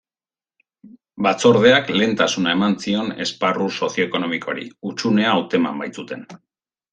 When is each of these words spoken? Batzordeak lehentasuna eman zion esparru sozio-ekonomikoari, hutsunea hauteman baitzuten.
Batzordeak 1.25 1.91
lehentasuna 1.97 2.55
eman 2.57 2.75
zion 2.85 3.11
esparru 3.27 3.69
sozio-ekonomikoari, 3.81 4.65
hutsunea 4.91 5.35
hauteman 5.37 5.85
baitzuten. 5.85 6.27